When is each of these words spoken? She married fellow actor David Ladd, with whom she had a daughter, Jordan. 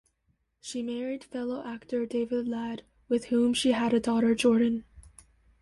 She 0.59 0.81
married 0.81 1.23
fellow 1.23 1.63
actor 1.63 2.07
David 2.07 2.47
Ladd, 2.47 2.81
with 3.07 3.25
whom 3.25 3.53
she 3.53 3.73
had 3.73 3.93
a 3.93 3.99
daughter, 3.99 4.33
Jordan. 4.33 4.83